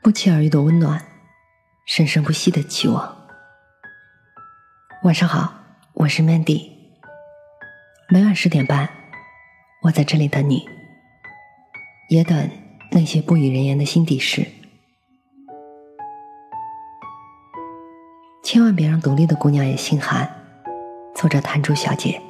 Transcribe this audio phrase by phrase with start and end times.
[0.00, 1.04] 不期而遇的温暖，
[1.84, 3.26] 生生不息的期望。
[5.02, 5.52] 晚上好，
[5.92, 6.70] 我是 Mandy。
[8.08, 8.88] 每晚十点半，
[9.82, 10.64] 我在这里等你，
[12.08, 12.48] 也等
[12.92, 14.46] 那些不语人言的心底事。
[18.44, 20.32] 千万别让独立的姑娘也心寒。
[21.14, 22.22] 作者：弹珠小姐。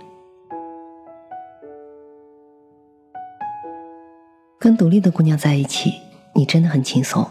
[4.58, 5.92] 跟独立的姑娘在一起，
[6.34, 7.30] 你真的很轻松。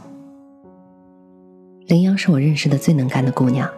[1.88, 3.70] 林阳是我认识的最能干的姑娘，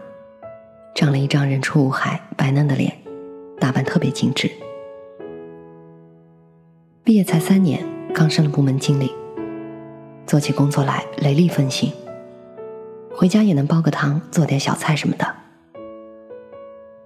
[0.95, 2.91] 长了一张人畜无害、白嫩的脸，
[3.59, 4.49] 打扮特别精致。
[7.03, 9.13] 毕业才三年，刚升了部门经理，
[10.25, 11.93] 做起工作来雷厉风行，
[13.15, 15.35] 回家也能煲个汤、做点小菜什么的。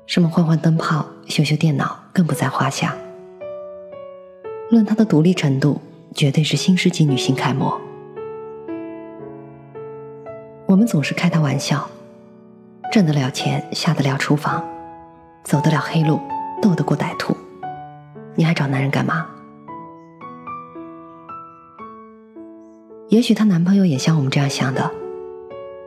[0.05, 2.95] 什么换换灯泡、修修电脑，更不在话下。
[4.70, 5.81] 论她的独立程度。
[6.16, 7.81] 绝对是新世纪女性楷模。
[10.73, 11.88] 我们总是开他玩笑，
[12.92, 14.67] 挣得了钱，下得了厨房，
[15.44, 16.20] 走得了黑路，
[16.64, 17.38] 斗得过歹徒，
[18.34, 19.28] 你还找男人干嘛？
[23.09, 24.89] 也许她男朋友也像我们这样想的，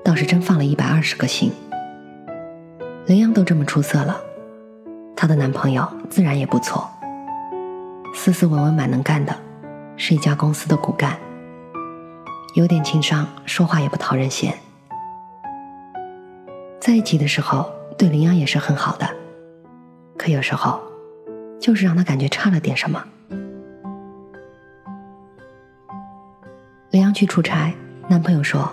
[0.04, 1.50] 倒是真放了一百二十个心。
[3.06, 4.20] 林阳都这么出色了，
[5.16, 6.88] 她的男朋友自然也不错，
[8.14, 9.34] 斯斯文文，蛮能干的。
[9.96, 11.18] 是一家公司的骨干，
[12.54, 14.56] 有点情商，说话也不讨人嫌。
[16.86, 19.10] 在一起的时候，对林阳也是很好的，
[20.16, 20.80] 可有时候，
[21.60, 23.04] 就是让他感觉差了点什么。
[26.90, 27.74] 林阳去出差，
[28.06, 28.70] 男朋友说：“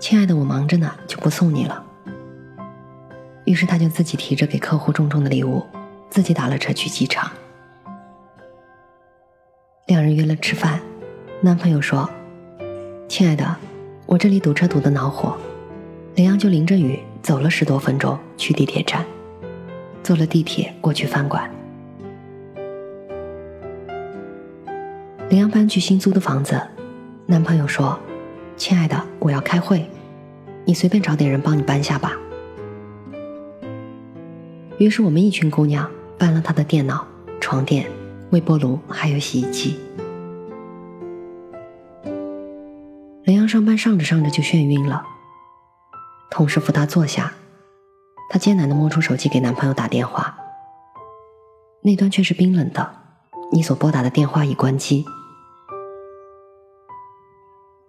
[0.00, 1.84] 亲爱的，我忙着呢，就不送你了。”
[3.44, 5.62] 于是他就自己提着给客户重重的礼物，
[6.08, 7.30] 自己打了车去机场。
[9.88, 10.80] 两人约了吃饭，
[11.42, 12.08] 男朋友说
[13.08, 13.54] ：“亲爱的，
[14.06, 15.36] 我这里堵车堵得恼火。”
[16.16, 19.04] 林阳就淋着雨走了十多分钟去地铁站，
[20.02, 21.50] 坐了地铁过去饭馆。
[25.28, 26.60] 林阳搬去新租的房子，
[27.26, 27.98] 男朋友说
[28.56, 29.84] ：“亲爱的，我要开会，
[30.64, 32.16] 你随便找点人帮你搬下吧。”
[34.78, 37.06] 于是我们一群姑娘搬了他的电脑、
[37.40, 37.86] 床垫。
[38.30, 39.76] 微波炉还有洗衣机。
[43.24, 45.04] 林阳上班上着上着就眩晕了，
[46.30, 47.32] 同事扶他坐下，
[48.30, 50.38] 他艰难的摸出手机给男朋友打电话，
[51.82, 52.90] 那端却是冰冷的，
[53.52, 55.04] 你所拨打的电话已关机。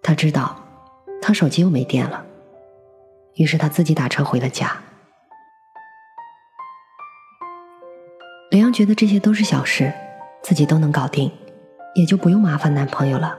[0.03, 0.55] 他知道，
[1.21, 2.25] 他手机又没电了，
[3.35, 4.75] 于是他自己打车回了家。
[8.49, 9.93] 林阳觉得这些都是小事。
[10.43, 11.31] 自己都能搞定，
[11.93, 13.37] 也就不用麻烦男朋友了。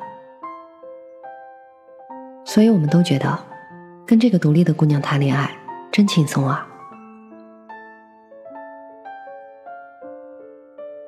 [2.44, 3.36] 所以我们都觉得，
[4.12, 5.50] 跟这个独立的姑娘谈恋爱
[5.90, 6.68] 真轻松啊。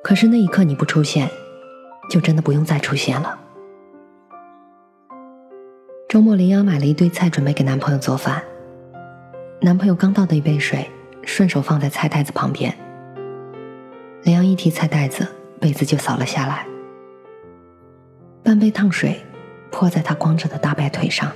[0.03, 1.29] 可是那一刻你不出现，
[2.09, 3.37] 就真的不用再出现了。
[6.09, 8.41] 周末，林阳买了一堆菜，准备给男朋友做饭。
[9.61, 10.89] 男朋友刚倒的一杯水，
[11.21, 12.75] 顺手放在菜袋子旁边。
[14.23, 15.27] 林阳一提菜袋子。
[15.61, 16.65] 杯子就扫了下来，
[18.43, 19.23] 半杯烫水
[19.71, 21.31] 泼在他光着的大白腿上，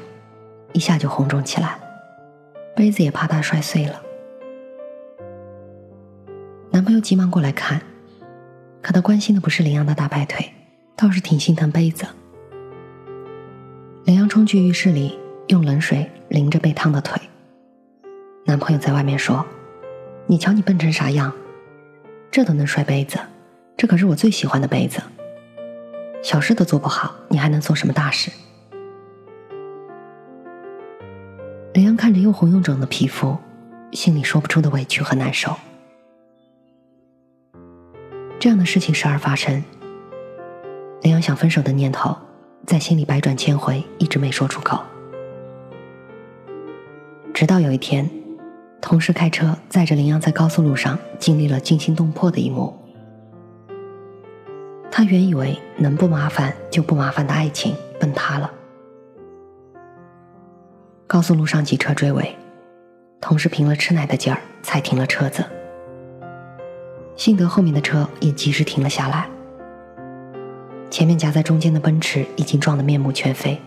[0.74, 1.80] 一下就红肿起来，
[2.76, 4.02] 杯子也啪嗒摔碎了。
[6.72, 7.82] 男朋友急忙过来看，
[8.82, 10.54] 可他关心的不是林阳的大白腿，
[10.96, 12.06] 倒是挺心疼杯子。
[14.06, 17.22] 林阳冲去浴室里，用冷水淋着被烫的腿。
[18.46, 19.46] 男朋友在外面说
[20.28, 21.32] ：“你瞧你笨成啥样，
[22.32, 23.20] 这都能摔杯子。”
[23.78, 25.02] 这可是我最喜欢的杯子，
[26.22, 28.30] 小事都做不好，你还能做什么大事？
[31.74, 33.38] 林阳看着又红又肿的皮肤，
[33.92, 35.56] 心里说不出的委屈和难受。
[38.40, 39.64] 这样的事情时而发生，
[41.04, 42.18] 林阳想分手的念头
[42.66, 44.82] 在心里百转千回，一直没说出口。
[47.34, 48.10] 直到有一天，
[48.82, 52.76] 同事开车载着林阳在高速路上，经历了惊心动魄的一幕。
[54.92, 58.52] 他原以为能不麻烦就不麻烦的爱情崩塌了。
[61.10, 62.36] 高速路上几车追尾，
[63.20, 65.44] 同事凭了吃奶的劲儿才停了车子。
[67.16, 69.28] 幸得后面的车也及时停了下来。
[70.92, 73.60] 前面夹在中间的奔驰已经撞得面目全非。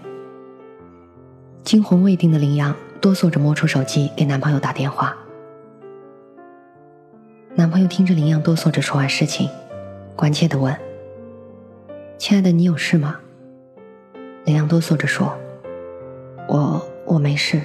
[1.65, 5.13] 惊魂未定的林阳哆嗦着摸出手机给男朋友打电话。
[7.57, 9.51] 男朋友听着林阳哆嗦着说完事情，
[10.15, 10.73] 关切的问。
[12.19, 13.19] 亲爱的，你有事吗？
[14.45, 15.37] 林阳哆嗦着说
[16.47, 17.61] ：“我我没事，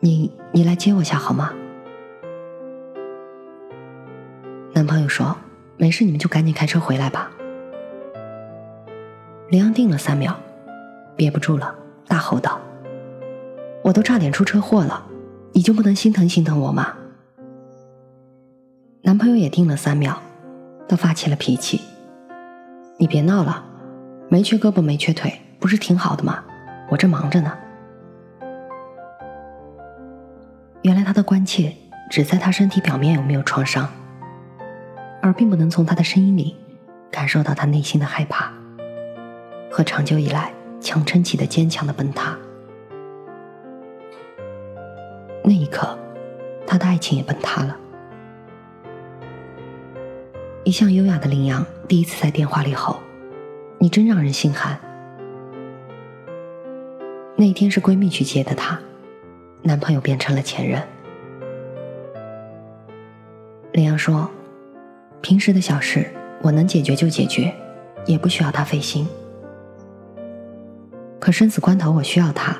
[0.00, 1.52] 你你来接我下好吗？
[4.72, 5.36] 男朋友说
[5.76, 7.30] 没事，你们就赶紧开车回来吧。
[9.48, 10.38] 林阳定了三秒，
[11.16, 11.74] 憋不住了，
[12.06, 12.60] 大吼道
[13.82, 15.04] ：“我都差点出车祸了，
[15.52, 16.94] 你就不能心疼心疼我吗？”
[19.02, 20.22] 男朋友也定了三秒，
[20.86, 21.80] 都发起了脾气
[22.96, 23.64] ：“你别闹了，
[24.28, 26.44] 没缺胳膊没缺腿，不是挺好的吗？
[26.88, 27.52] 我这忙着呢。”
[30.82, 31.74] 原来他的关切
[32.10, 33.88] 只在他身体表面有没有创伤。
[35.24, 36.56] 而并不能从他的声音里
[37.08, 38.52] 感受到他内心的害怕
[39.70, 42.36] 和长久以来强撑起的坚强的崩塌。
[45.44, 45.96] 那一刻，
[46.66, 47.76] 他的爱情也崩塌了。
[50.64, 53.00] 一向优雅的林阳第一次在电话里吼
[53.78, 54.76] ：“你真让人心寒。”
[57.38, 58.80] 那天是闺蜜去接的他，
[59.62, 60.82] 男朋友变成了前任。
[63.72, 64.30] 林阳说。
[65.22, 66.04] 平时的小事
[66.42, 67.54] 我能解决就解决，
[68.06, 69.06] 也不需要他费心。
[71.20, 72.56] 可生死关头我需要他，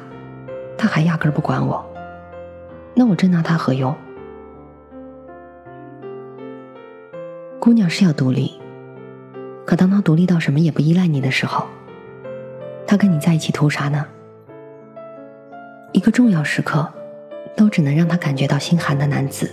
[0.79, 1.85] 他还压根儿不管我，
[2.95, 3.93] 那我真拿他何用？
[7.59, 8.53] 姑娘是要独立，
[9.67, 11.67] 可当她独立到什么也不依赖你的时候，
[12.87, 14.07] 他跟你在一起图啥呢？
[16.03, 16.93] 一个重要时刻，
[17.57, 19.49] 都只能让他感觉到心寒的男子，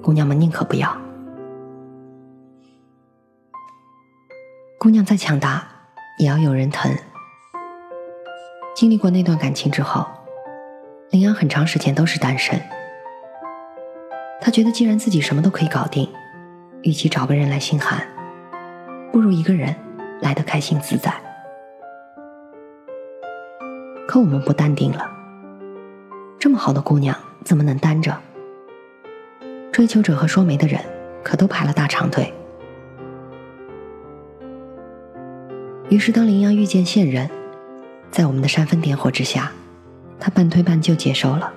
[0.00, 0.96] 姑娘们宁可不要。
[4.78, 5.66] 姑娘再强大，
[6.20, 6.96] 也要有人疼。
[8.76, 10.06] 经历过那段感情之后，
[11.10, 12.56] 林阳很长时间都是单身。
[14.40, 16.08] 他觉得，既然自己什么都可以搞定，
[16.82, 18.06] 与其找个人来心寒，
[19.10, 19.74] 不如一个人
[20.20, 21.12] 来得开心自在。
[24.06, 25.10] 可我们不淡定了，
[26.46, 28.16] 这么好的姑娘怎么能单着？
[29.72, 30.80] 追求者和说媒的人
[31.24, 32.32] 可都排了大长队。
[35.88, 37.28] 于是，当林阳遇见现任，
[38.12, 39.50] 在我们的煽风点火之下，
[40.20, 41.52] 他半推半就接受了。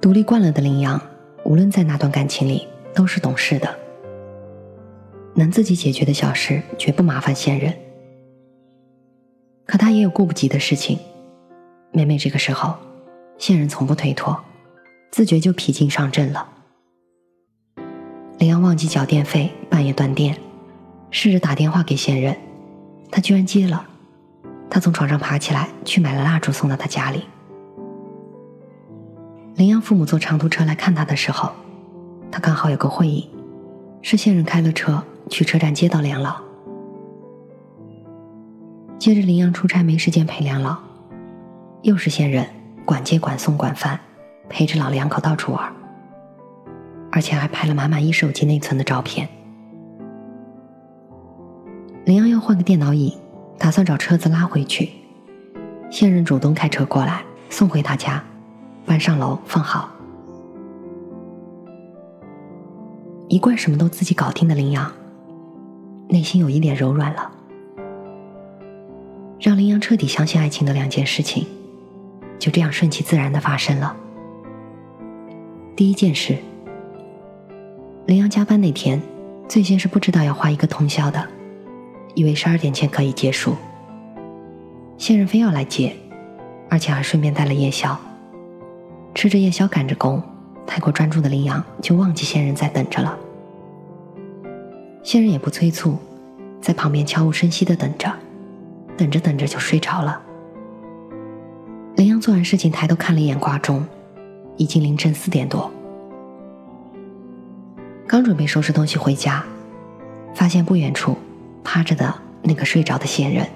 [0.00, 1.02] 独立惯了的林阳，
[1.42, 3.68] 无论在哪段感情里都是懂事的，
[5.34, 7.74] 能自己解决的小事绝不麻烦现任。
[9.66, 11.00] 可他也有顾不及的事情，
[11.94, 12.74] 每每这个时候，
[13.36, 14.38] 现任从不推脱，
[15.10, 16.48] 自觉就疲尽上阵了。
[18.38, 20.36] 林阳忘记缴电费，半夜断电。
[21.10, 22.34] 试着打电话给现任，
[23.10, 23.86] 他居然接了。
[24.70, 27.24] 他从床上爬起来，去买了蜡烛送到他家里。
[29.56, 31.50] 林阳父母坐长途车来看他的时候，
[32.30, 33.28] 他刚好有个会议，
[34.00, 36.40] 是现任开了车去车站接到梁老。
[38.98, 40.78] 接着林阳出差没时间陪梁老，
[41.82, 42.46] 又是现任
[42.84, 43.98] 管接管送管饭，
[44.48, 45.72] 陪着老两口到处玩，
[47.10, 49.28] 而且还拍了满满一手机内存的照片。
[52.04, 53.16] 林阳要换个电脑椅，
[53.58, 54.90] 打算找车子拉回去。
[55.90, 58.22] 现任主动开车过来送回他家，
[58.86, 59.90] 搬上楼放好。
[63.28, 64.90] 一贯什么都自己搞定的林阳，
[66.08, 67.30] 内心有一点柔软了。
[69.40, 71.46] 让林阳彻底相信爱情的两件事情，
[72.42, 73.94] 就这样顺其自然的发生了。
[75.76, 76.36] 第一件事，
[78.06, 79.00] 林阳加班那天，
[79.48, 81.24] 最先是不知道要花一个通宵的。
[82.16, 83.54] 以为十二点前可以结束，
[84.98, 85.94] 现任非要来接，
[86.68, 87.96] 而且还顺便带了夜宵。
[89.14, 90.20] 吃着夜宵赶着工，
[90.66, 93.16] 太过专注的林阳就忘记现任在等着了。
[95.04, 95.96] 现任也不催促，
[96.60, 98.12] 在旁边悄无声息的等着，
[98.96, 100.20] 等着等着就睡着了。
[101.96, 103.84] 林阳做完事情抬头看了一眼挂钟，
[104.56, 105.70] 已经凌晨四点多。
[108.06, 109.44] 刚准备收拾东西回家，
[110.34, 111.16] 发现不远处。
[111.64, 113.46] 趴着的那个睡着的线人，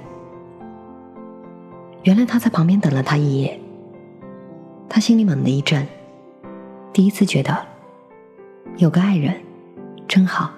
[2.05, 3.61] 原来他在旁边等了他一夜。
[4.89, 5.85] 他心里猛地一震，
[6.93, 7.67] 第一次觉得
[8.77, 9.35] 有个爱人
[10.07, 10.53] 真好。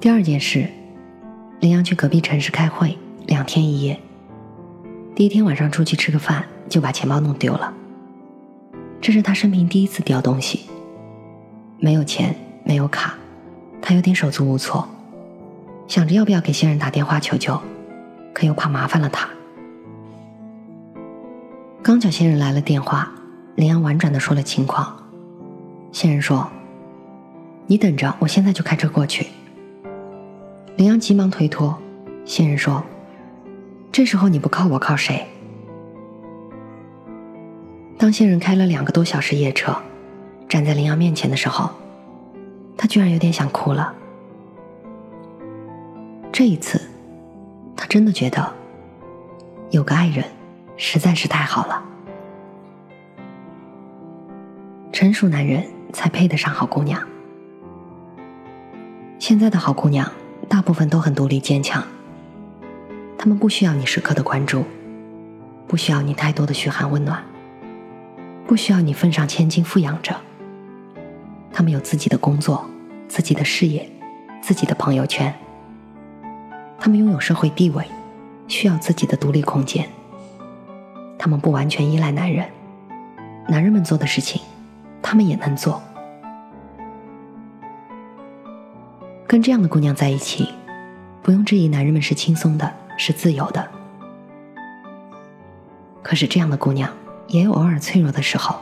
[0.00, 0.66] 第二件事，
[1.60, 4.00] 林阳去隔壁城市开会，两天一夜。
[5.14, 7.72] 第一天晚上出去吃个饭，就把钱包弄丢了。
[9.00, 10.60] 这是他生平第一次掉东西，
[11.78, 13.14] 没有钱，没有卡。
[13.82, 14.86] 他有点手足无措，
[15.88, 17.60] 想着要不要给现任打电话求救，
[18.32, 19.28] 可又怕麻烦了他。
[21.82, 23.10] 刚巧现任来了电话，
[23.56, 24.96] 林阳婉转的说了情况。
[25.92, 26.48] 现任说
[27.66, 29.26] ：“你等着，我现在就开车过去。”
[30.76, 31.76] 林阳急忙推脱，
[32.24, 32.84] 现任说
[33.92, 35.26] ：“这时候你不靠我靠谁？
[37.98, 39.76] 当新人开了两个多小时夜车，
[40.48, 41.68] 站在林阳面前的时候，
[42.76, 43.92] 他居然有点想哭了。
[46.32, 46.80] 这一次，
[47.76, 48.52] 他真的觉得
[49.70, 50.24] 有个爱人
[50.76, 51.84] 实在是太好了。
[54.92, 57.02] 成熟男人才配得上好姑娘。
[59.18, 60.10] 现在的好姑娘
[60.48, 61.84] 大部分都很独立坚强，
[63.22, 64.64] 他们不需要你时刻的关注，
[65.68, 67.22] 不需要你太多的嘘寒问暖，
[68.46, 70.16] 不需要你奉上千金抚养着。
[71.52, 72.64] 他们有自己的工作、
[73.08, 73.86] 自己的事业、
[74.40, 75.34] 自己的朋友圈。
[76.78, 77.84] 他们拥有社会地位，
[78.48, 79.86] 需要自己的独立空间。
[81.18, 82.48] 他们不完全依赖男人，
[83.48, 84.40] 男人们做的事情，
[85.02, 85.82] 他们也能做。
[89.26, 90.48] 跟这样的姑娘在一起，
[91.22, 93.66] 不用质疑男人们是轻松的，是自由的。
[96.02, 96.92] 可是这样的姑娘
[97.28, 98.60] 也有偶尔脆弱的时候，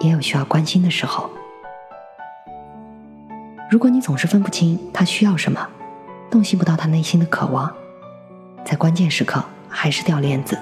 [0.00, 1.30] 也有需要关心的时候。
[3.70, 5.66] 如果你总是分不清她需要什么，
[6.30, 7.74] 洞悉不到她内心的渴望，
[8.62, 10.58] 在关键时刻还是掉链子。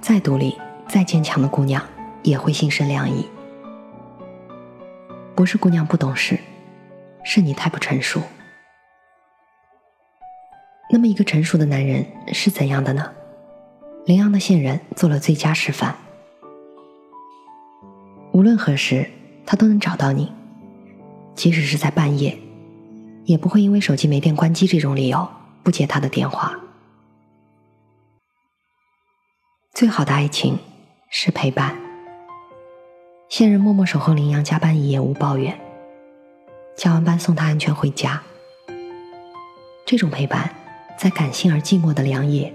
[0.00, 1.82] 再独立、再坚强的姑娘
[2.22, 3.28] 也会心生凉意。
[5.34, 6.40] 不是姑娘不懂事。
[7.24, 8.20] 是你太不成熟。
[11.12, 13.12] 一个成熟的男人是怎样的呢？
[14.06, 15.94] 林阳的现任做了最佳示范。
[18.32, 19.10] 无论何时，
[19.44, 20.32] 他都能找到你，
[21.34, 22.38] 即使是在半夜，
[23.26, 25.28] 也不会因为手机没电关机这种理由
[25.62, 26.58] 不接他的电话。
[29.74, 30.58] 最好的爱情
[31.10, 31.76] 是陪伴。
[33.28, 35.60] 现任默默守候林阳加班一夜无抱怨。
[36.74, 38.22] 加完班送他安全回家，
[39.84, 40.50] 这种陪伴，
[40.98, 42.52] 在感性而寂寞的良夜，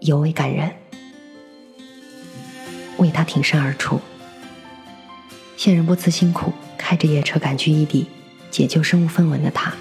[0.00, 0.70] 尤为感人。
[2.98, 4.00] 为他挺身而出，
[5.56, 8.06] 现任不辞辛苦，开着夜车赶去异地，
[8.50, 9.72] 解救身无分文的他。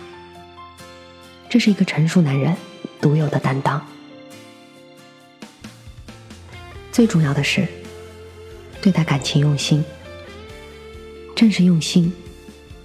[1.50, 2.56] 这是一个成熟男人
[3.00, 3.86] 独有的担当。
[6.92, 7.68] 最重要的是，
[8.82, 9.84] 对待感情用心，
[11.36, 12.12] 正是用心。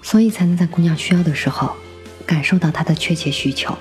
[0.00, 1.74] 所以才能在姑娘需要的时候，
[2.24, 3.76] 感受到她的确切需求，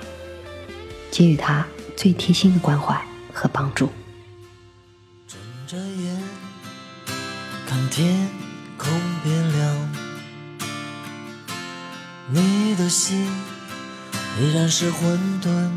[1.10, 3.00] 给予他最贴心的关怀
[3.32, 3.90] 和帮助。
[5.26, 6.22] 睁着眼，
[7.66, 8.28] 看天
[8.76, 8.90] 空
[9.22, 9.88] 变亮，
[12.30, 13.26] 你的心
[14.40, 15.70] 依然是混沌，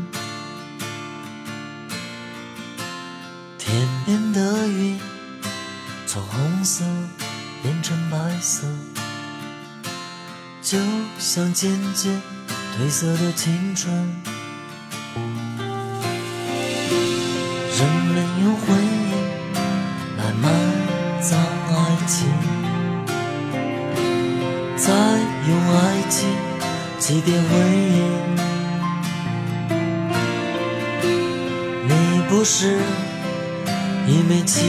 [3.58, 5.00] 天边的云
[6.06, 6.84] 从红色
[7.62, 8.66] 变成白色。
[10.62, 10.78] 就
[11.18, 12.22] 像渐渐
[12.78, 13.92] 褪色的青春，
[27.02, 28.00] 起点回忆。
[31.88, 32.78] 你不是
[34.06, 34.60] 一枚奇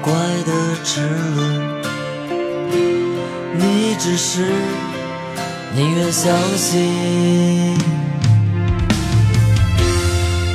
[0.00, 0.12] 怪
[0.46, 0.52] 的
[0.84, 1.00] 齿
[1.34, 1.82] 轮，
[3.58, 4.46] 你只是。
[5.74, 7.76] 宁愿相信，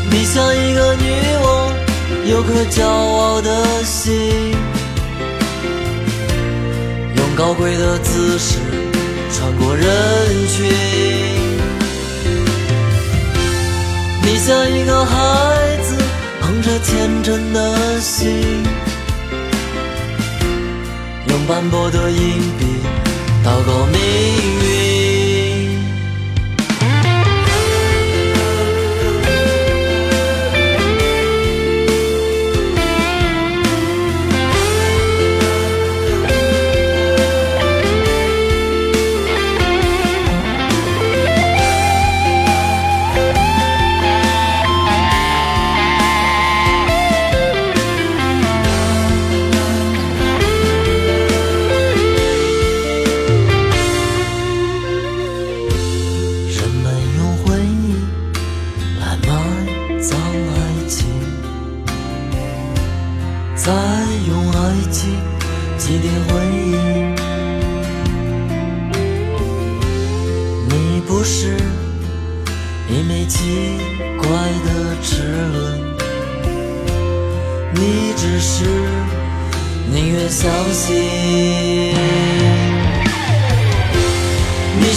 [0.10, 1.12] 你像一个女
[1.44, 1.74] 王，
[2.25, 4.56] 有颗骄傲的心，
[7.18, 8.58] 用高贵的姿势
[9.34, 9.86] 穿过人
[10.48, 10.66] 群。
[14.24, 15.96] 你像一个孩子，
[16.42, 18.64] 捧着天真的心，
[21.28, 22.18] 用斑驳的硬
[22.58, 22.66] 币
[23.44, 24.00] 祷告命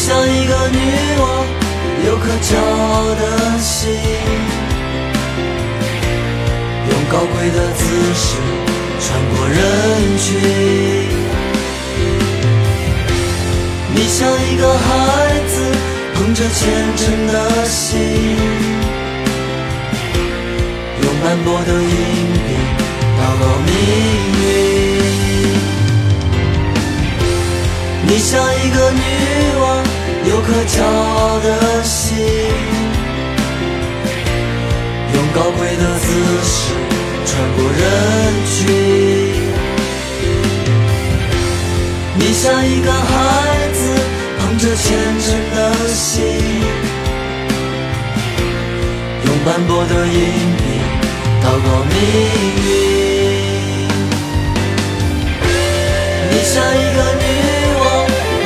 [0.06, 0.78] 像一个女
[1.18, 1.25] 王，
[2.04, 3.90] 有颗骄傲的心，
[6.90, 7.82] 用高贵的姿
[8.14, 8.37] 势
[9.00, 9.56] 穿过人
[10.18, 10.28] 群。
[13.94, 14.84] 你像一个孩
[15.49, 15.73] 子，
[16.14, 16.61] 捧着虔
[16.99, 17.99] 诚的心，
[21.02, 22.52] 用斑驳的硬币
[23.16, 23.73] 祷告命
[24.42, 24.44] 运。
[28.06, 29.00] 你像一个女
[29.58, 29.84] 王，
[30.35, 32.19] 有颗骄傲的心，
[35.14, 36.07] 用高贵的姿
[36.43, 36.75] 势
[37.25, 37.81] 穿过人
[38.45, 38.53] 群。
[42.17, 43.12] 你像一个孩
[43.75, 43.79] 子，
[44.41, 45.57] 捧着虔诚的
[45.95, 46.25] 心，
[49.26, 50.19] 用斑驳的硬
[50.57, 50.64] 币
[51.45, 51.95] 祷告命
[52.67, 52.67] 运。
[56.29, 57.25] 你像一个女
[57.79, 57.85] 王，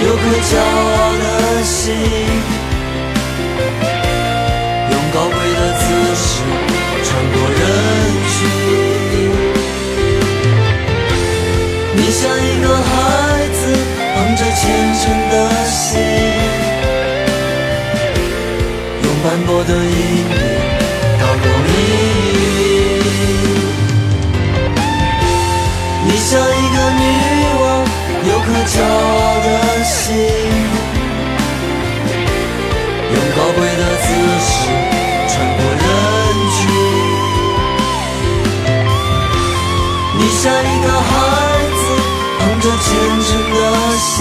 [0.05, 1.25] 有颗骄傲的
[1.63, 1.95] 心，
[4.91, 5.85] 用高贵的姿
[6.15, 6.23] 势
[7.05, 7.61] 穿过人
[8.33, 8.37] 群。
[11.95, 12.89] 你像一个孩
[13.49, 13.61] 子，
[14.15, 14.61] 捧着虔
[15.01, 15.35] 诚的
[15.67, 16.01] 心，
[19.03, 19.81] 用斑驳的硬
[20.29, 20.35] 币
[21.21, 21.69] 祷告命
[22.35, 22.37] 运。
[26.07, 26.43] 你像一
[26.75, 27.03] 个女
[27.61, 27.63] 王，
[28.25, 29.47] 有颗骄傲的
[29.85, 30.15] 心，
[34.19, 34.51] 的是
[35.29, 35.85] 穿过人
[36.57, 36.59] 群。
[40.19, 41.11] 你像一个孩
[41.79, 41.81] 子，
[42.39, 42.87] 捧着虔
[43.23, 43.57] 诚的
[43.99, 44.19] 心，